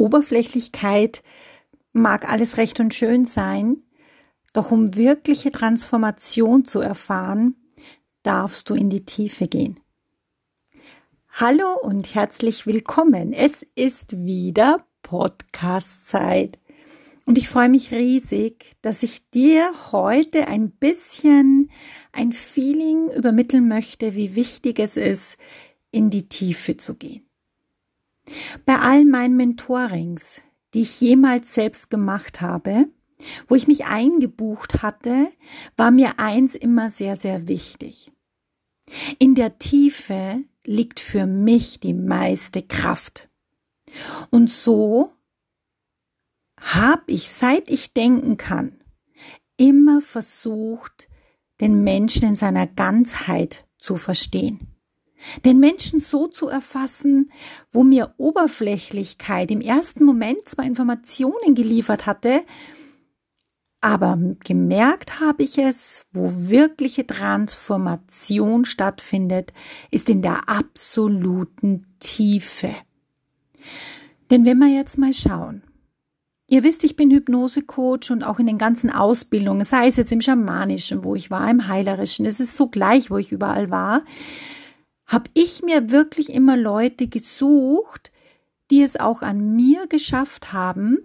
Oberflächlichkeit 0.00 1.22
mag 1.92 2.30
alles 2.30 2.56
recht 2.56 2.80
und 2.80 2.94
schön 2.94 3.26
sein, 3.26 3.82
doch 4.52 4.70
um 4.70 4.96
wirkliche 4.96 5.52
Transformation 5.52 6.64
zu 6.64 6.80
erfahren, 6.80 7.54
darfst 8.22 8.70
du 8.70 8.74
in 8.74 8.90
die 8.90 9.04
Tiefe 9.04 9.46
gehen. 9.46 9.78
Hallo 11.32 11.76
und 11.80 12.14
herzlich 12.14 12.66
willkommen. 12.66 13.32
Es 13.32 13.64
ist 13.74 14.24
wieder 14.24 14.84
Podcast-Zeit. 15.02 16.58
Und 17.26 17.38
ich 17.38 17.48
freue 17.48 17.68
mich 17.68 17.92
riesig, 17.92 18.76
dass 18.82 19.02
ich 19.02 19.30
dir 19.30 19.72
heute 19.92 20.48
ein 20.48 20.70
bisschen 20.70 21.70
ein 22.12 22.32
Feeling 22.32 23.08
übermitteln 23.10 23.68
möchte, 23.68 24.16
wie 24.16 24.34
wichtig 24.34 24.80
es 24.80 24.96
ist, 24.96 25.36
in 25.92 26.10
die 26.10 26.28
Tiefe 26.28 26.76
zu 26.76 26.94
gehen. 26.94 27.29
Bei 28.64 28.78
all 28.78 29.04
meinen 29.04 29.36
Mentorings, 29.36 30.40
die 30.74 30.82
ich 30.82 31.00
jemals 31.00 31.54
selbst 31.54 31.90
gemacht 31.90 32.40
habe, 32.40 32.86
wo 33.46 33.54
ich 33.54 33.66
mich 33.66 33.86
eingebucht 33.86 34.82
hatte, 34.82 35.28
war 35.76 35.90
mir 35.90 36.18
eins 36.18 36.54
immer 36.54 36.90
sehr, 36.90 37.16
sehr 37.16 37.48
wichtig. 37.48 38.12
In 39.18 39.34
der 39.34 39.58
Tiefe 39.58 40.44
liegt 40.64 41.00
für 41.00 41.26
mich 41.26 41.80
die 41.80 41.94
meiste 41.94 42.62
Kraft. 42.62 43.28
Und 44.30 44.50
so 44.50 45.12
habe 46.58 47.02
ich, 47.06 47.30
seit 47.30 47.70
ich 47.70 47.92
denken 47.92 48.36
kann, 48.36 48.80
immer 49.56 50.00
versucht, 50.00 51.08
den 51.60 51.82
Menschen 51.84 52.28
in 52.28 52.34
seiner 52.34 52.66
Ganzheit 52.66 53.66
zu 53.78 53.96
verstehen 53.96 54.69
den 55.44 55.58
Menschen 55.58 56.00
so 56.00 56.26
zu 56.26 56.48
erfassen, 56.48 57.30
wo 57.70 57.82
mir 57.82 58.14
Oberflächlichkeit 58.16 59.50
im 59.50 59.60
ersten 59.60 60.04
Moment 60.04 60.48
zwar 60.48 60.64
Informationen 60.64 61.54
geliefert 61.54 62.06
hatte, 62.06 62.42
aber 63.80 64.18
gemerkt 64.44 65.20
habe 65.20 65.42
ich 65.42 65.56
es, 65.56 66.04
wo 66.12 66.30
wirkliche 66.30 67.06
Transformation 67.06 68.66
stattfindet, 68.66 69.54
ist 69.90 70.10
in 70.10 70.20
der 70.20 70.48
absoluten 70.50 71.86
Tiefe. 71.98 72.74
Denn 74.30 74.44
wenn 74.44 74.58
wir 74.58 74.68
jetzt 74.68 74.98
mal 74.98 75.14
schauen, 75.14 75.62
Ihr 76.52 76.64
wisst, 76.64 76.82
ich 76.82 76.96
bin 76.96 77.12
Hypnosecoach 77.12 78.10
und 78.10 78.24
auch 78.24 78.40
in 78.40 78.46
den 78.46 78.58
ganzen 78.58 78.90
Ausbildungen, 78.90 79.64
sei 79.64 79.86
es 79.86 79.94
jetzt 79.94 80.10
im 80.10 80.20
Schamanischen, 80.20 81.04
wo 81.04 81.14
ich 81.14 81.30
war, 81.30 81.48
im 81.48 81.68
Heilerischen, 81.68 82.26
es 82.26 82.40
ist 82.40 82.56
so 82.56 82.66
gleich, 82.66 83.08
wo 83.08 83.18
ich 83.18 83.30
überall 83.30 83.70
war 83.70 84.02
habe 85.10 85.28
ich 85.34 85.62
mir 85.62 85.90
wirklich 85.90 86.30
immer 86.30 86.56
Leute 86.56 87.08
gesucht, 87.08 88.12
die 88.70 88.82
es 88.82 88.98
auch 88.98 89.22
an 89.22 89.56
mir 89.56 89.88
geschafft 89.88 90.52
haben, 90.52 90.98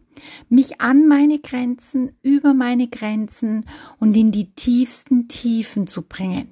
mich 0.48 0.80
an 0.80 1.08
meine 1.08 1.40
Grenzen, 1.40 2.16
über 2.22 2.54
meine 2.54 2.88
Grenzen 2.88 3.66
und 4.00 4.16
in 4.16 4.32
die 4.32 4.52
tiefsten 4.54 5.28
Tiefen 5.28 5.88
zu 5.88 6.04
bringen. 6.04 6.52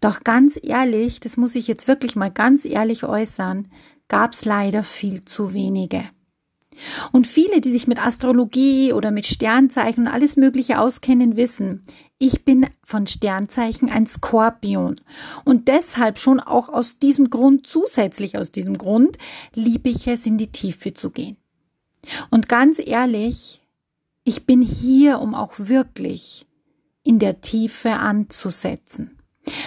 Doch 0.00 0.24
ganz 0.24 0.58
ehrlich, 0.62 1.20
das 1.20 1.36
muss 1.36 1.54
ich 1.54 1.68
jetzt 1.68 1.88
wirklich 1.88 2.16
mal 2.16 2.30
ganz 2.30 2.64
ehrlich 2.64 3.04
äußern, 3.04 3.68
gab's 4.08 4.46
leider 4.46 4.82
viel 4.82 5.24
zu 5.26 5.52
wenige. 5.52 6.04
Und 7.12 7.26
viele, 7.26 7.60
die 7.60 7.70
sich 7.70 7.86
mit 7.86 8.04
Astrologie 8.04 8.92
oder 8.92 9.10
mit 9.10 9.26
Sternzeichen 9.26 10.06
und 10.06 10.12
alles 10.12 10.36
Mögliche 10.36 10.80
auskennen, 10.80 11.36
wissen, 11.36 11.82
ich 12.18 12.44
bin 12.44 12.68
von 12.84 13.06
Sternzeichen 13.06 13.90
ein 13.90 14.06
Skorpion. 14.06 14.96
Und 15.44 15.68
deshalb 15.68 16.18
schon 16.18 16.38
auch 16.38 16.68
aus 16.68 16.98
diesem 16.98 17.30
Grund, 17.30 17.66
zusätzlich 17.66 18.38
aus 18.38 18.52
diesem 18.52 18.78
Grund, 18.78 19.18
liebe 19.54 19.88
ich 19.88 20.06
es, 20.06 20.24
in 20.24 20.38
die 20.38 20.52
Tiefe 20.52 20.94
zu 20.94 21.10
gehen. 21.10 21.36
Und 22.30 22.48
ganz 22.48 22.80
ehrlich, 22.84 23.62
ich 24.24 24.46
bin 24.46 24.62
hier, 24.62 25.20
um 25.20 25.34
auch 25.34 25.54
wirklich 25.56 26.46
in 27.02 27.18
der 27.18 27.40
Tiefe 27.40 27.94
anzusetzen. 27.94 29.18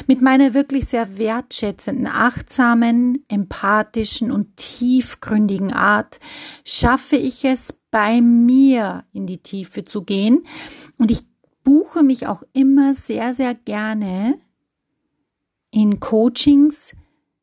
Mit 0.07 0.21
meiner 0.21 0.53
wirklich 0.53 0.85
sehr 0.85 1.17
wertschätzenden, 1.17 2.07
achtsamen, 2.07 3.23
empathischen 3.27 4.31
und 4.31 4.57
tiefgründigen 4.57 5.73
Art 5.73 6.19
schaffe 6.63 7.15
ich 7.15 7.45
es, 7.45 7.73
bei 7.91 8.19
mir 8.19 9.05
in 9.13 9.25
die 9.25 9.37
Tiefe 9.37 9.85
zu 9.85 10.01
gehen. 10.03 10.45
Und 10.97 11.11
ich 11.11 11.23
buche 11.63 12.03
mich 12.03 12.27
auch 12.27 12.43
immer 12.51 12.93
sehr, 12.93 13.33
sehr 13.33 13.55
gerne 13.55 14.37
in 15.71 15.99
Coachings 15.99 16.93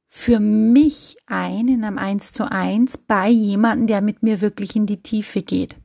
für 0.07 0.41
mich 0.41 1.17
ein, 1.25 1.69
in 1.69 1.85
einem 1.85 1.97
Eins 1.97 2.33
zu 2.33 2.51
eins, 2.51 2.99
bei 2.99 3.31
jemandem, 3.31 3.87
der 3.87 4.01
mit 4.03 4.23
mir 4.23 4.43
wirklich 4.43 4.77
in 4.77 4.85
die 4.85 5.03
Tiefe 5.03 5.41
geht. 5.41 5.77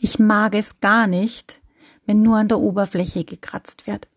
Ich 0.00 0.18
mag 0.18 0.54
es 0.54 0.80
gar 0.80 1.06
nicht, 1.06 1.60
wenn 2.06 2.22
nur 2.22 2.38
an 2.38 2.48
der 2.48 2.60
Oberfläche 2.60 3.24
gekratzt 3.24 3.86
wird. 3.86 4.08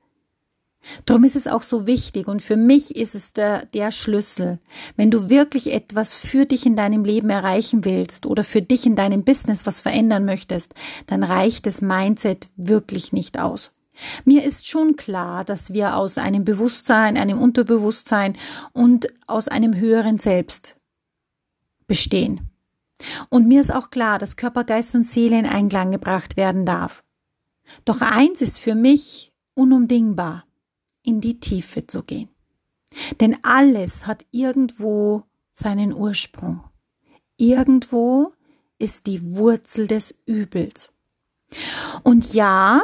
Darum 1.05 1.23
ist 1.23 1.35
es 1.35 1.47
auch 1.47 1.61
so 1.61 1.85
wichtig 1.85 2.27
und 2.27 2.41
für 2.41 2.57
mich 2.57 2.95
ist 2.95 3.13
es 3.13 3.33
der, 3.33 3.65
der 3.67 3.91
Schlüssel. 3.91 4.59
Wenn 4.95 5.11
du 5.11 5.29
wirklich 5.29 5.71
etwas 5.71 6.17
für 6.17 6.45
dich 6.45 6.65
in 6.65 6.75
deinem 6.75 7.05
Leben 7.05 7.29
erreichen 7.29 7.85
willst 7.85 8.25
oder 8.25 8.43
für 8.43 8.61
dich 8.61 8.85
in 8.85 8.95
deinem 8.95 9.23
Business 9.23 9.65
was 9.65 9.81
verändern 9.81 10.25
möchtest, 10.25 10.73
dann 11.07 11.23
reicht 11.23 11.67
das 11.67 11.81
Mindset 11.81 12.47
wirklich 12.55 13.13
nicht 13.13 13.39
aus. 13.39 13.73
Mir 14.25 14.43
ist 14.43 14.67
schon 14.67 14.95
klar, 14.95 15.43
dass 15.43 15.73
wir 15.73 15.95
aus 15.95 16.17
einem 16.17 16.45
Bewusstsein, 16.45 17.17
einem 17.17 17.39
Unterbewusstsein 17.39 18.35
und 18.73 19.07
aus 19.27 19.47
einem 19.47 19.75
höheren 19.75 20.17
Selbst 20.17 20.77
bestehen. 21.85 22.49
Und 23.29 23.47
mir 23.47 23.61
ist 23.61 23.73
auch 23.73 23.91
klar, 23.91 24.17
dass 24.17 24.35
Körper, 24.35 24.63
Geist 24.63 24.95
und 24.95 25.03
Seele 25.03 25.37
in 25.37 25.45
Einklang 25.45 25.91
gebracht 25.91 26.37
werden 26.37 26.65
darf. 26.65 27.03
Doch 27.85 28.01
eins 28.01 28.41
ist 28.41 28.57
für 28.59 28.75
mich 28.75 29.31
unumdingbar 29.53 30.45
in 31.03 31.21
die 31.21 31.39
Tiefe 31.39 31.87
zu 31.87 32.03
gehen. 32.03 32.29
Denn 33.19 33.37
alles 33.43 34.05
hat 34.05 34.25
irgendwo 34.31 35.23
seinen 35.53 35.93
Ursprung. 35.93 36.63
Irgendwo 37.37 38.33
ist 38.77 39.07
die 39.07 39.35
Wurzel 39.35 39.87
des 39.87 40.15
Übels. 40.25 40.91
Und 42.03 42.33
ja, 42.33 42.83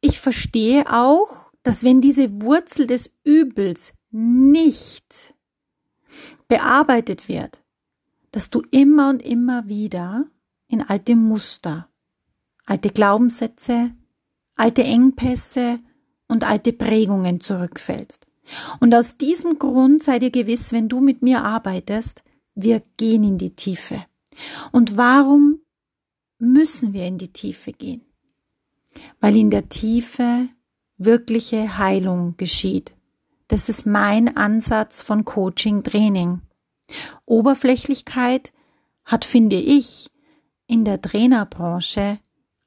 ich 0.00 0.20
verstehe 0.20 0.84
auch, 0.92 1.50
dass 1.62 1.82
wenn 1.82 2.00
diese 2.00 2.42
Wurzel 2.42 2.86
des 2.86 3.10
Übels 3.24 3.92
nicht 4.10 5.34
bearbeitet 6.48 7.28
wird, 7.28 7.62
dass 8.32 8.50
du 8.50 8.62
immer 8.70 9.10
und 9.10 9.22
immer 9.22 9.66
wieder 9.66 10.26
in 10.68 10.82
alte 10.82 11.16
Muster, 11.16 11.88
alte 12.66 12.90
Glaubenssätze, 12.90 13.92
alte 14.56 14.84
Engpässe 14.84 15.80
und 16.28 16.44
alte 16.44 16.72
Prägungen 16.72 17.40
zurückfällst. 17.40 18.26
Und 18.80 18.94
aus 18.94 19.16
diesem 19.16 19.58
Grund 19.58 20.02
sei 20.02 20.18
dir 20.18 20.30
gewiss, 20.30 20.72
wenn 20.72 20.88
du 20.88 21.00
mit 21.00 21.22
mir 21.22 21.44
arbeitest, 21.44 22.22
wir 22.54 22.82
gehen 22.96 23.24
in 23.24 23.38
die 23.38 23.54
Tiefe. 23.56 24.04
Und 24.72 24.96
warum 24.96 25.60
müssen 26.38 26.92
wir 26.92 27.06
in 27.06 27.18
die 27.18 27.32
Tiefe 27.32 27.72
gehen? 27.72 28.02
Weil 29.20 29.36
in 29.36 29.50
der 29.50 29.68
Tiefe 29.68 30.48
wirkliche 30.98 31.78
Heilung 31.78 32.36
geschieht. 32.36 32.94
Das 33.48 33.68
ist 33.68 33.86
mein 33.86 34.36
Ansatz 34.36 35.02
von 35.02 35.24
Coaching 35.24 35.82
Training. 35.82 36.40
Oberflächlichkeit 37.24 38.52
hat, 39.04 39.24
finde 39.24 39.56
ich, 39.56 40.10
in 40.66 40.84
der 40.84 41.00
Trainerbranche 41.00 42.18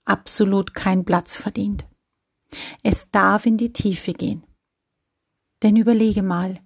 absolut 0.06 0.74
keinen 0.74 1.06
Platz 1.06 1.38
verdient. 1.38 1.86
Es 2.84 3.10
darf 3.12 3.46
in 3.46 3.58
die 3.58 3.74
Tiefe 3.74 4.14
gehen. 4.14 4.44
Denn 5.64 5.76
überlege 5.76 6.24
mal, 6.24 6.60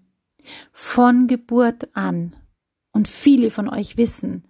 von 0.73 1.27
Geburt 1.27 1.95
an, 1.95 2.35
und 2.91 3.07
viele 3.07 3.49
von 3.49 3.69
euch 3.69 3.97
wissen, 3.97 4.43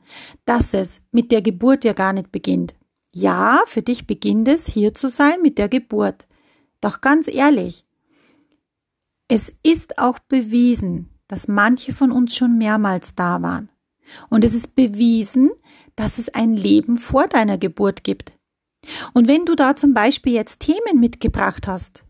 dass 0.46 0.74
es 0.74 1.02
mit 1.12 1.32
der 1.32 1.42
Geburt 1.42 1.84
ja 1.84 1.94
gar 1.94 2.14
nicht 2.14 2.32
beginnt. 2.32 2.76
Ja, 3.14 3.62
für 3.68 3.82
dich 3.82 4.08
beginnt 4.08 4.48
es 4.48 4.68
hier 4.68 4.96
zu 4.96 5.10
sein 5.10 5.42
mit 5.42 5.58
der 5.58 5.70
Geburt. 5.70 6.28
Doch 6.80 7.02
ganz 7.02 7.28
ehrlich, 7.28 7.86
es 9.28 9.54
ist 9.64 10.00
auch 10.00 10.20
bewiesen, 10.20 11.10
dass 11.28 11.48
manche 11.48 11.94
von 11.94 12.12
uns 12.12 12.36
schon 12.36 12.58
mehrmals 12.58 13.16
da 13.16 13.42
waren. 13.42 13.70
Und 14.30 14.44
es 14.44 14.54
ist 14.54 14.76
bewiesen, 14.76 15.52
dass 15.96 16.18
es 16.18 16.30
ein 16.30 16.56
Leben 16.56 16.98
vor 16.98 17.28
deiner 17.28 17.58
Geburt 17.58 18.04
gibt. 18.04 18.34
Und 19.14 19.28
wenn 19.28 19.46
du 19.46 19.56
da 19.56 19.76
zum 19.76 19.94
Beispiel 19.94 20.34
jetzt 20.34 20.60
Themen 20.60 21.00
mitgebracht 21.00 21.68
hast, 21.68 22.06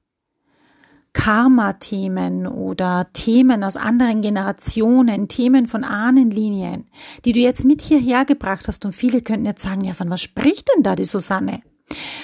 Karma-Themen 1.13 2.47
oder 2.47 3.09
Themen 3.11 3.63
aus 3.63 3.75
anderen 3.75 4.21
Generationen, 4.21 5.27
Themen 5.27 5.67
von 5.67 5.83
Ahnenlinien, 5.83 6.89
die 7.25 7.33
du 7.33 7.39
jetzt 7.39 7.65
mit 7.65 7.81
hierher 7.81 8.23
gebracht 8.23 8.67
hast 8.67 8.85
und 8.85 8.93
viele 8.93 9.21
könnten 9.21 9.45
jetzt 9.45 9.61
sagen, 9.61 9.83
ja, 9.83 9.93
von 9.93 10.09
was 10.09 10.21
spricht 10.21 10.69
denn 10.73 10.83
da 10.83 10.95
die 10.95 11.03
Susanne? 11.03 11.61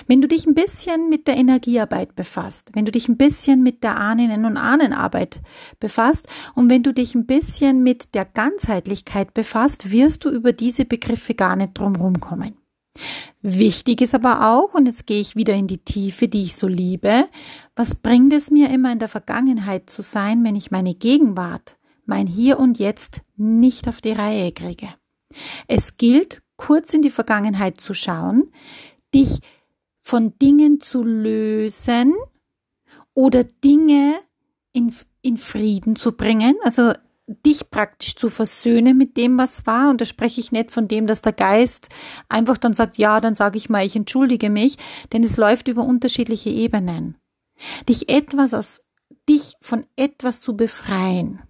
Wenn 0.08 0.22
du 0.22 0.30
dich 0.30 0.46
ein 0.46 0.54
bisschen 0.54 1.10
mit 1.10 1.28
der 1.28 1.36
Energiearbeit 1.36 2.16
befasst, 2.16 2.72
wenn 2.74 2.86
du 2.86 2.92
dich 2.92 3.10
ein 3.10 3.18
bisschen 3.18 3.64
mit 3.64 3.84
der 3.84 3.98
Ahnen- 3.98 4.46
und 4.46 4.56
Ahnenarbeit 4.56 5.42
befasst 5.82 6.28
und 6.56 6.70
wenn 6.70 6.84
du 6.84 6.94
dich 6.94 7.16
ein 7.16 7.26
bisschen 7.26 7.84
mit 7.84 8.16
der 8.16 8.24
Ganzheitlichkeit 8.24 9.34
befasst, 9.34 9.92
wirst 9.92 10.24
du 10.24 10.30
über 10.30 10.54
diese 10.54 10.86
Begriffe 10.86 11.34
gar 11.34 11.58
nicht 11.58 11.78
drumherum 11.78 12.22
kommen. 12.22 12.56
Wichtig 13.42 14.02
ist 14.02 14.16
aber 14.16 14.50
auch, 14.50 14.74
und 14.74 14.86
jetzt 14.88 15.08
gehe 15.08 15.20
ich 15.20 15.36
wieder 15.36 15.54
in 15.54 15.68
die 15.68 15.80
Tiefe, 15.80 16.28
die 16.28 16.44
ich 16.44 16.56
so 16.56 16.68
liebe, 16.68 17.26
was 17.76 17.96
bringt 17.96 18.34
es 18.34 18.52
mir 18.52 18.70
immer 18.70 18.92
in 18.92 19.00
der 19.00 19.08
Vergangenheit 19.08 19.90
zu 19.90 20.02
sein, 20.02 20.44
wenn 20.44 20.56
ich 20.56 20.72
meine 20.72 20.94
Gegenwart, 20.94 21.78
mein 22.06 22.28
Hier 22.28 22.60
und 22.60 22.80
Jetzt 22.80 23.22
nicht 23.36 23.88
auf 23.88 24.02
die 24.02 24.12
Reihe 24.12 24.52
kriege? 24.52 24.90
Es 25.68 25.98
gilt, 25.98 26.42
kurz 26.56 26.94
in 26.94 27.02
die 27.02 27.10
Vergangenheit 27.10 27.80
zu 27.80 27.94
schauen, 27.94 28.52
dich 29.14 29.40
von 30.00 30.38
Dingen 30.40 30.82
zu 30.82 31.04
lösen 31.04 32.16
oder 33.14 33.44
Dinge 33.44 34.16
in, 34.74 34.94
in 35.22 35.38
Frieden 35.38 35.96
zu 35.96 36.14
bringen, 36.14 36.56
also 36.64 36.94
dich 37.28 37.70
praktisch 37.70 38.16
zu 38.16 38.30
versöhnen 38.30 38.98
mit 38.98 39.18
dem, 39.18 39.38
was 39.38 39.66
war. 39.66 39.90
Und 39.90 40.02
da 40.02 40.06
spreche 40.06 40.40
ich 40.40 40.52
nicht 40.52 40.72
von 40.72 40.88
dem, 40.88 41.08
dass 41.08 41.22
der 41.22 41.34
Geist 41.34 41.90
einfach 42.30 42.58
dann 42.58 42.74
sagt, 42.74 42.98
ja, 42.98 43.20
dann 43.20 43.36
sage 43.36 43.58
ich 43.58 43.70
mal, 43.70 43.86
ich 43.86 43.96
entschuldige 43.96 44.50
mich, 44.50 44.78
denn 45.12 45.24
es 45.24 45.38
läuft 45.38 45.68
über 45.68 45.84
unterschiedliche 45.84 46.50
Ebenen. 46.50 47.18
Dich 47.90 48.10
etwas 48.10 48.54
aus, 48.54 48.82
dich 49.28 49.56
von 49.62 49.86
etwas 49.96 50.42
zu 50.42 50.56
befreien, 50.56 51.42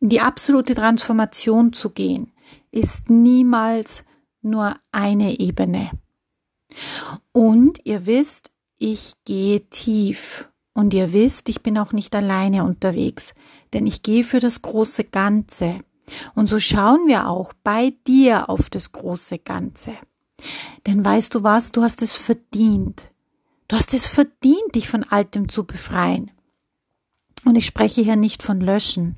in 0.00 0.08
die 0.08 0.20
absolute 0.20 0.74
Transformation 0.74 1.72
zu 1.72 1.90
gehen, 1.90 2.32
ist 2.70 3.10
niemals 3.10 4.04
nur 4.40 4.76
eine 4.92 5.38
Ebene. 5.38 5.90
Und 7.32 7.80
ihr 7.84 8.06
wisst, 8.06 8.50
ich 8.78 9.12
gehe 9.24 9.68
tief. 9.68 10.48
Und 10.74 10.94
ihr 10.94 11.12
wisst, 11.12 11.48
ich 11.48 11.62
bin 11.62 11.76
auch 11.78 11.92
nicht 11.92 12.14
alleine 12.14 12.64
unterwegs, 12.64 13.34
denn 13.72 13.86
ich 13.86 14.02
gehe 14.02 14.24
für 14.24 14.40
das 14.40 14.62
große 14.62 15.04
Ganze. 15.04 15.80
Und 16.34 16.46
so 16.46 16.58
schauen 16.58 17.06
wir 17.06 17.28
auch 17.28 17.52
bei 17.62 17.94
dir 18.06 18.48
auf 18.48 18.70
das 18.70 18.92
große 18.92 19.38
Ganze. 19.38 19.92
Denn 20.86 21.04
weißt 21.04 21.34
du 21.34 21.42
was, 21.42 21.72
du 21.72 21.82
hast 21.82 22.02
es 22.02 22.16
verdient. 22.16 23.10
Du 23.68 23.76
hast 23.76 23.94
es 23.94 24.06
verdient, 24.06 24.74
dich 24.74 24.88
von 24.88 25.04
Altem 25.04 25.48
zu 25.48 25.64
befreien. 25.64 26.30
Und 27.44 27.56
ich 27.56 27.66
spreche 27.66 28.02
hier 28.02 28.16
nicht 28.16 28.42
von 28.42 28.60
Löschen. 28.60 29.16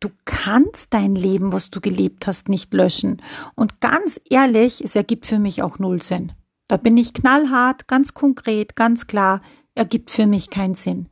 Du 0.00 0.10
kannst 0.24 0.92
dein 0.92 1.14
Leben, 1.14 1.52
was 1.52 1.70
du 1.70 1.80
gelebt 1.80 2.26
hast, 2.26 2.48
nicht 2.48 2.74
löschen. 2.74 3.22
Und 3.54 3.80
ganz 3.80 4.20
ehrlich, 4.28 4.82
es 4.82 4.96
ergibt 4.96 5.26
für 5.26 5.38
mich 5.38 5.62
auch 5.62 5.78
null 5.78 6.02
Sinn. 6.02 6.32
Da 6.68 6.76
bin 6.76 6.96
ich 6.96 7.14
knallhart, 7.14 7.88
ganz 7.88 8.14
konkret, 8.14 8.74
ganz 8.74 9.06
klar, 9.06 9.40
ergibt 9.74 10.10
für 10.10 10.26
mich 10.26 10.50
keinen 10.50 10.74
Sinn. 10.74 11.08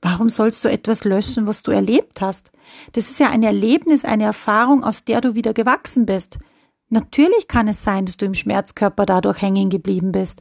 Warum 0.00 0.28
sollst 0.28 0.64
du 0.64 0.70
etwas 0.70 1.04
löschen, 1.04 1.46
was 1.46 1.62
du 1.62 1.72
erlebt 1.72 2.20
hast? 2.20 2.52
Das 2.92 3.10
ist 3.10 3.18
ja 3.18 3.30
ein 3.30 3.42
Erlebnis, 3.42 4.04
eine 4.04 4.24
Erfahrung, 4.24 4.84
aus 4.84 5.04
der 5.04 5.20
du 5.20 5.34
wieder 5.34 5.52
gewachsen 5.52 6.06
bist. 6.06 6.38
Natürlich 6.88 7.48
kann 7.48 7.68
es 7.68 7.82
sein, 7.82 8.06
dass 8.06 8.16
du 8.16 8.24
im 8.24 8.34
Schmerzkörper 8.34 9.04
dadurch 9.06 9.42
hängen 9.42 9.68
geblieben 9.68 10.12
bist, 10.12 10.40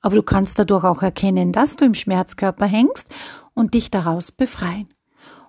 aber 0.00 0.16
du 0.16 0.22
kannst 0.22 0.58
dadurch 0.58 0.84
auch 0.84 1.02
erkennen, 1.02 1.52
dass 1.52 1.76
du 1.76 1.84
im 1.84 1.94
Schmerzkörper 1.94 2.66
hängst 2.66 3.08
und 3.54 3.74
dich 3.74 3.90
daraus 3.90 4.30
befreien. 4.30 4.88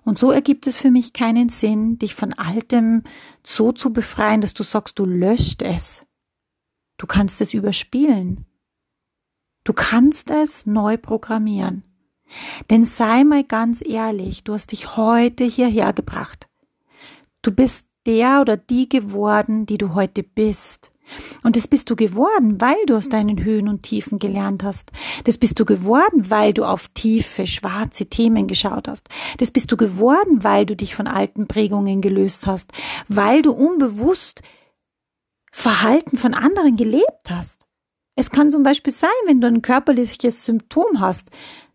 Und 0.04 0.18
so 0.18 0.30
ergibt 0.30 0.66
es 0.66 0.78
für 0.78 0.90
mich 0.90 1.12
keinen 1.12 1.48
Sinn, 1.48 1.98
dich 1.98 2.14
von 2.14 2.32
Altem 2.34 3.02
so 3.42 3.72
zu 3.72 3.92
befreien, 3.92 4.40
dass 4.40 4.54
du 4.54 4.62
sagst, 4.62 4.98
du 4.98 5.06
löscht 5.06 5.62
es. 5.62 6.04
Du 6.98 7.06
kannst 7.06 7.40
es 7.40 7.54
überspielen. 7.54 8.46
Du 9.64 9.72
kannst 9.72 10.30
es 10.30 10.66
neu 10.66 10.96
programmieren. 10.98 11.82
Denn 12.70 12.84
sei 12.84 13.24
mal 13.24 13.44
ganz 13.44 13.82
ehrlich, 13.84 14.44
du 14.44 14.52
hast 14.52 14.72
dich 14.72 14.96
heute 14.96 15.44
hierher 15.44 15.92
gebracht. 15.92 16.48
Du 17.42 17.50
bist 17.50 17.86
der 18.06 18.40
oder 18.40 18.56
die 18.56 18.88
geworden, 18.88 19.66
die 19.66 19.78
du 19.78 19.94
heute 19.94 20.22
bist. 20.22 20.90
Und 21.42 21.56
das 21.56 21.68
bist 21.68 21.90
du 21.90 21.96
geworden, 21.96 22.60
weil 22.60 22.76
du 22.86 22.96
aus 22.96 23.08
deinen 23.08 23.44
Höhen 23.44 23.68
und 23.68 23.82
Tiefen 23.82 24.18
gelernt 24.18 24.62
hast. 24.64 24.90
Das 25.24 25.36
bist 25.36 25.60
du 25.60 25.64
geworden, 25.64 26.30
weil 26.30 26.54
du 26.54 26.64
auf 26.64 26.88
tiefe, 26.88 27.46
schwarze 27.46 28.06
Themen 28.06 28.46
geschaut 28.46 28.88
hast. 28.88 29.08
Das 29.38 29.50
bist 29.50 29.70
du 29.70 29.76
geworden, 29.76 30.42
weil 30.42 30.64
du 30.64 30.74
dich 30.74 30.94
von 30.94 31.06
alten 31.06 31.46
Prägungen 31.46 32.00
gelöst 32.00 32.46
hast, 32.46 32.72
weil 33.08 33.42
du 33.42 33.52
unbewusst 33.52 34.42
Verhalten 35.52 36.16
von 36.16 36.34
anderen 36.34 36.76
gelebt 36.76 37.30
hast. 37.30 37.66
Es 38.16 38.30
kann 38.30 38.50
zum 38.50 38.62
Beispiel 38.62 38.92
sein, 38.92 39.10
wenn 39.26 39.40
du 39.40 39.48
ein 39.48 39.62
körperliches 39.62 40.44
Symptom 40.44 41.00
hast, 41.00 41.30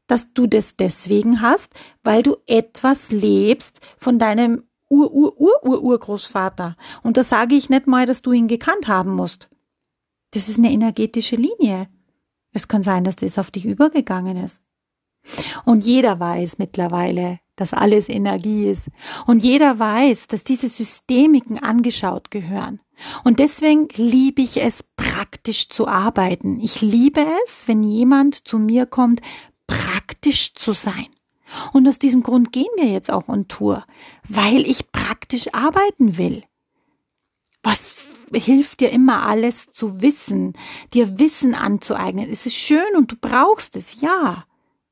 dass 0.08 0.34
du 0.34 0.48
das 0.48 0.76
deswegen 0.76 1.42
hast, 1.42 1.74
weil 2.04 2.24
du 2.24 2.38
etwas 2.48 3.12
lebst 3.12 3.82
von 3.98 4.18
deinem 4.18 4.64
Ur-Ur-Ur-Ur-Urgroßvater. 4.90 6.76
Und 7.04 7.18
da 7.18 7.24
sage 7.24 7.56
ich 7.56 7.70
nicht 7.70 7.88
mal, 7.88 8.06
dass 8.06 8.22
du 8.22 8.32
ihn 8.32 8.48
gekannt 8.48 8.88
haben 8.88 9.14
musst. 9.14 9.50
Das 10.32 10.48
ist 10.50 10.58
eine 10.58 10.72
energetische 10.72 11.36
Linie. 11.36 11.90
Es 12.52 12.68
kann 12.68 12.84
sein, 12.84 13.04
dass 13.04 13.16
das 13.16 13.38
auf 13.38 13.52
dich 13.52 13.66
übergegangen 13.66 14.38
ist. 14.38 14.64
Und 15.66 15.86
jeder 15.86 16.20
weiß 16.20 16.58
mittlerweile, 16.58 17.40
dass 17.56 17.74
alles 17.74 18.10
Energie 18.10 18.68
ist. 18.70 18.88
Und 19.28 19.44
jeder 19.44 19.78
weiß, 19.78 20.28
dass 20.28 20.44
diese 20.44 20.70
Systemiken 20.70 21.60
angeschaut 21.60 22.32
gehören. 22.32 22.80
Und 23.24 23.40
deswegen 23.40 23.88
liebe 23.96 24.42
ich 24.42 24.58
es, 24.58 24.84
praktisch 24.96 25.70
zu 25.70 25.88
arbeiten. 25.88 26.60
Ich 26.60 26.82
liebe 26.82 27.26
es, 27.46 27.68
wenn 27.68 27.84
jemand 27.84 28.48
zu 28.48 28.60
mir 28.60 28.86
kommt, 28.86 29.22
praktisch 29.68 30.54
zu 30.54 30.74
sein. 30.74 31.08
Und 31.74 31.88
aus 31.88 32.00
diesem 32.00 32.24
Grund 32.24 32.52
gehen 32.52 32.70
wir 32.76 32.86
jetzt 32.86 33.12
auch 33.12 33.28
on 33.28 33.48
Tour, 33.48 33.86
weil 34.28 34.70
ich 34.70 34.92
praktisch 34.92 35.54
arbeiten 35.54 36.18
will. 36.18 36.44
Was 37.64 37.96
hilft 38.34 38.80
dir 38.80 38.92
immer 38.92 39.24
alles 39.24 39.72
zu 39.72 40.02
wissen, 40.02 40.54
dir 40.94 41.20
Wissen 41.20 41.56
anzueignen? 41.56 42.30
Es 42.30 42.46
ist 42.46 42.56
schön 42.56 42.96
und 42.96 43.12
du 43.12 43.16
brauchst 43.20 43.76
es, 43.76 44.02
ja. 44.02 44.46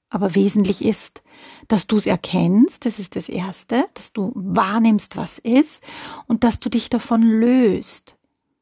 Aber 0.09 0.35
wesentlich 0.35 0.83
ist, 0.83 1.21
dass 1.67 1.87
du 1.87 1.97
es 1.97 2.05
erkennst, 2.05 2.85
das 2.85 2.99
ist 2.99 3.15
das 3.15 3.29
Erste, 3.29 3.85
dass 3.93 4.13
du 4.13 4.31
wahrnimmst, 4.35 5.17
was 5.17 5.39
ist 5.39 5.83
und 6.27 6.43
dass 6.43 6.59
du 6.59 6.69
dich 6.69 6.89
davon 6.89 7.21
löst. 7.23 8.15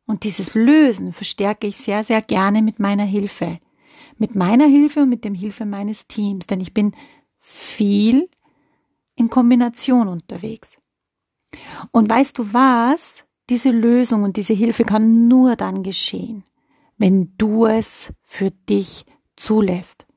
Und 0.07 0.23
dieses 0.23 0.53
Lösen 0.53 1.13
verstärke 1.13 1.67
ich 1.67 1.77
sehr, 1.77 2.03
sehr 2.03 2.21
gerne 2.21 2.61
mit 2.61 2.79
meiner 2.79 3.05
Hilfe. 3.05 3.59
Mit 4.17 4.35
meiner 4.35 4.67
Hilfe 4.67 5.01
und 5.01 5.09
mit 5.09 5.25
dem 5.25 5.33
Hilfe 5.33 5.65
meines 5.65 6.07
Teams, 6.07 6.47
denn 6.47 6.61
ich 6.61 6.73
bin 6.73 6.93
viel 7.37 8.29
in 9.15 9.29
Kombination 9.29 10.07
unterwegs. 10.07 10.77
Und 11.91 12.09
weißt 12.09 12.37
du 12.37 12.53
was? 12.53 13.25
Diese 13.49 13.69
Lösung 13.69 14.23
und 14.23 14.37
diese 14.37 14.53
Hilfe 14.53 14.83
kann 14.83 15.27
nur 15.27 15.55
dann 15.55 15.83
geschehen, 15.83 16.43
wenn 16.97 17.33
du 17.37 17.65
es 17.65 18.11
für 18.23 18.51
dich 18.51 19.05
zulässt. 19.35 20.07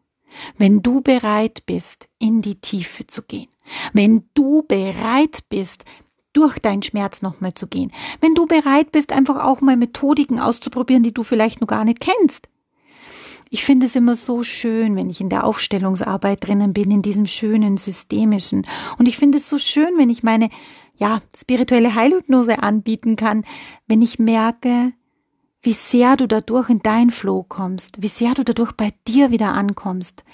Wenn 0.56 0.82
du 0.82 1.00
bereit 1.00 1.64
bist, 1.66 2.08
in 2.18 2.42
die 2.42 2.60
Tiefe 2.60 3.06
zu 3.06 3.22
gehen. 3.22 3.48
Wenn 3.92 4.24
du 4.34 4.62
bereit 4.62 5.40
bist, 5.48 5.84
durch 6.32 6.58
deinen 6.58 6.82
Schmerz 6.82 7.22
nochmal 7.22 7.54
zu 7.54 7.66
gehen. 7.66 7.92
Wenn 8.20 8.34
du 8.34 8.46
bereit 8.46 8.92
bist, 8.92 9.12
einfach 9.12 9.42
auch 9.42 9.60
mal 9.60 9.76
Methodiken 9.76 10.38
auszuprobieren, 10.38 11.02
die 11.02 11.12
du 11.12 11.22
vielleicht 11.22 11.60
noch 11.60 11.68
gar 11.68 11.84
nicht 11.84 12.00
kennst. 12.00 12.48
Ich 13.50 13.64
finde 13.64 13.86
es 13.86 13.96
immer 13.96 14.14
so 14.14 14.42
schön, 14.42 14.94
wenn 14.94 15.08
ich 15.08 15.20
in 15.20 15.30
der 15.30 15.44
Aufstellungsarbeit 15.44 16.46
drinnen 16.46 16.74
bin, 16.74 16.90
in 16.90 17.02
diesem 17.02 17.26
schönen 17.26 17.78
systemischen. 17.78 18.66
Und 18.98 19.06
ich 19.06 19.16
finde 19.16 19.38
es 19.38 19.48
so 19.48 19.58
schön, 19.58 19.96
wenn 19.96 20.10
ich 20.10 20.22
meine, 20.22 20.50
ja, 20.96 21.22
spirituelle 21.34 21.94
Heilhypnose 21.94 22.62
anbieten 22.62 23.16
kann, 23.16 23.44
wenn 23.86 24.02
ich 24.02 24.18
merke, 24.18 24.92
wie 25.62 25.72
sehr 25.72 26.16
du 26.16 26.26
dadurch 26.26 26.70
in 26.70 26.80
dein 26.80 27.10
Flow 27.10 27.44
kommst, 27.48 28.02
wie 28.02 28.08
sehr 28.08 28.34
du 28.34 28.44
dadurch 28.44 28.72
bei 28.72 28.92
dir 29.06 29.30
wieder 29.30 29.52
ankommst. 29.52 30.24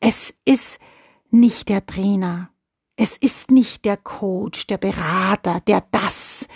Es 0.00 0.34
ist 0.44 0.78
nicht 1.30 1.68
der 1.68 1.86
Trainer, 1.86 2.50
es 2.96 3.16
ist 3.16 3.50
nicht 3.50 3.84
der 3.84 3.96
Coach, 3.96 4.66
der 4.66 4.78
Berater, 4.78 5.60
der 5.66 5.84
das 5.90 6.48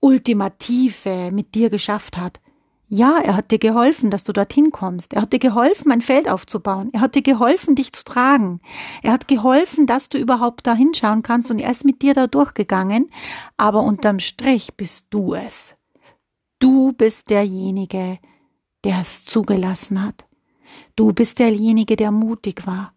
Ultimative 0.00 1.30
mit 1.32 1.54
dir 1.54 1.70
geschafft 1.70 2.16
hat. 2.16 2.40
Ja, 2.88 3.18
er 3.18 3.34
hat 3.34 3.50
dir 3.50 3.58
geholfen, 3.58 4.10
dass 4.10 4.22
du 4.22 4.32
dorthin 4.32 4.70
kommst. 4.70 5.12
Er 5.12 5.22
hat 5.22 5.32
dir 5.32 5.40
geholfen, 5.40 5.90
ein 5.90 6.02
Feld 6.02 6.28
aufzubauen. 6.28 6.90
Er 6.92 7.00
hat 7.00 7.16
dir 7.16 7.22
geholfen, 7.22 7.74
dich 7.74 7.92
zu 7.92 8.04
tragen. 8.04 8.60
Er 9.02 9.12
hat 9.12 9.26
geholfen, 9.26 9.86
dass 9.86 10.08
du 10.08 10.18
überhaupt 10.18 10.68
da 10.68 10.74
hinschauen 10.74 11.24
kannst 11.24 11.50
und 11.50 11.58
er 11.58 11.72
ist 11.72 11.84
mit 11.84 12.02
dir 12.02 12.14
da 12.14 12.28
durchgegangen. 12.28 13.10
Aber 13.56 13.82
unterm 13.82 14.20
Strich 14.20 14.76
bist 14.76 15.06
du 15.10 15.34
es. 15.34 15.74
Du 16.58 16.92
bist 16.92 17.30
derjenige, 17.30 18.18
der 18.84 19.00
es 19.00 19.24
zugelassen 19.24 20.02
hat. 20.02 20.26
Du 20.94 21.12
bist 21.12 21.38
derjenige, 21.38 21.96
der 21.96 22.10
mutig 22.10 22.66
war. 22.66 22.94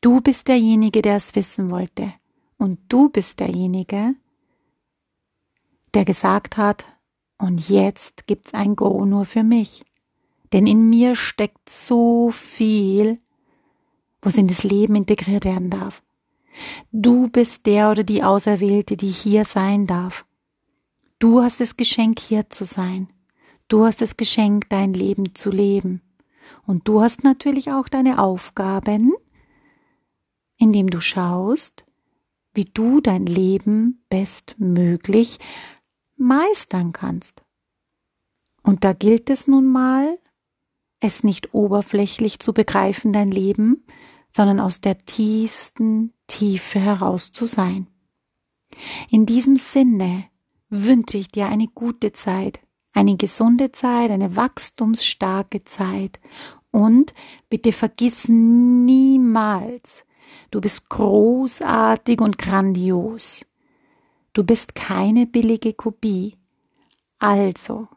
Du 0.00 0.20
bist 0.20 0.48
derjenige, 0.48 1.02
der 1.02 1.16
es 1.16 1.34
wissen 1.34 1.70
wollte. 1.70 2.12
Und 2.56 2.78
du 2.88 3.08
bist 3.08 3.40
derjenige, 3.40 4.14
der 5.94 6.04
gesagt 6.04 6.56
hat, 6.56 6.86
und 7.38 7.68
jetzt 7.70 8.26
gibt's 8.26 8.52
ein 8.52 8.76
Go 8.76 9.04
nur 9.06 9.24
für 9.24 9.42
mich. 9.42 9.84
Denn 10.52 10.66
in 10.66 10.90
mir 10.90 11.16
steckt 11.16 11.68
so 11.70 12.30
viel, 12.30 13.18
was 14.20 14.36
in 14.36 14.48
das 14.48 14.64
Leben 14.64 14.94
integriert 14.94 15.44
werden 15.44 15.70
darf. 15.70 16.02
Du 16.92 17.28
bist 17.28 17.64
der 17.66 17.90
oder 17.90 18.04
die 18.04 18.22
Auserwählte, 18.22 18.96
die 18.96 19.08
hier 19.08 19.44
sein 19.44 19.86
darf. 19.86 20.26
Du 21.20 21.42
hast 21.42 21.60
das 21.60 21.76
Geschenk, 21.76 22.18
hier 22.18 22.48
zu 22.48 22.64
sein. 22.64 23.08
Du 23.68 23.84
hast 23.84 24.00
das 24.00 24.16
Geschenk, 24.16 24.70
dein 24.70 24.94
Leben 24.94 25.34
zu 25.34 25.50
leben. 25.50 26.00
Und 26.66 26.88
du 26.88 27.02
hast 27.02 27.24
natürlich 27.24 27.70
auch 27.72 27.88
deine 27.88 28.18
Aufgaben, 28.18 29.12
indem 30.56 30.88
du 30.88 31.02
schaust, 31.02 31.84
wie 32.54 32.64
du 32.64 33.02
dein 33.02 33.26
Leben 33.26 34.02
bestmöglich 34.08 35.38
meistern 36.16 36.92
kannst. 36.92 37.44
Und 38.62 38.82
da 38.84 38.94
gilt 38.94 39.28
es 39.28 39.46
nun 39.46 39.70
mal, 39.70 40.18
es 41.00 41.22
nicht 41.22 41.52
oberflächlich 41.52 42.38
zu 42.38 42.54
begreifen, 42.54 43.12
dein 43.12 43.30
Leben, 43.30 43.84
sondern 44.30 44.58
aus 44.58 44.80
der 44.80 44.96
tiefsten 44.96 46.14
Tiefe 46.26 46.80
heraus 46.80 47.30
zu 47.30 47.44
sein. 47.44 47.88
In 49.10 49.26
diesem 49.26 49.56
Sinne 49.56 50.29
wünsche 50.70 51.18
ich 51.18 51.28
dir 51.28 51.48
eine 51.48 51.68
gute 51.68 52.12
Zeit, 52.12 52.60
eine 52.92 53.16
gesunde 53.16 53.72
Zeit, 53.72 54.10
eine 54.10 54.36
wachstumsstarke 54.36 55.64
Zeit 55.64 56.20
und 56.70 57.12
bitte 57.48 57.72
vergiss 57.72 58.28
niemals, 58.28 60.04
du 60.50 60.60
bist 60.60 60.88
großartig 60.88 62.20
und 62.20 62.38
grandios. 62.38 63.44
Du 64.32 64.44
bist 64.44 64.76
keine 64.76 65.26
billige 65.26 65.72
Kopie. 65.72 66.36
Also, 67.18 67.88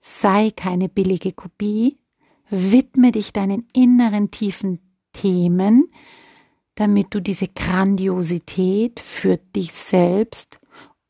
sei 0.00 0.50
keine 0.50 0.88
billige 0.88 1.32
Kopie, 1.32 1.98
widme 2.48 3.12
dich 3.12 3.32
deinen 3.34 3.68
inneren 3.74 4.30
tiefen 4.30 4.80
Themen, 5.12 5.92
damit 6.74 7.14
du 7.14 7.20
diese 7.20 7.48
Grandiosität 7.48 9.00
für 9.00 9.36
dich 9.36 9.72
selbst 9.72 10.60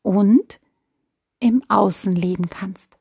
und 0.01 0.59
im 1.39 1.63
Außen 1.69 2.15
leben 2.15 2.49
kannst. 2.49 2.97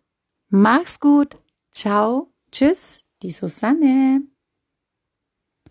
Mach's 0.48 1.00
gut. 1.00 1.36
Ciao. 1.70 2.32
Tschüss. 2.52 3.00
Die 3.22 3.32
Susanne. 3.32 4.22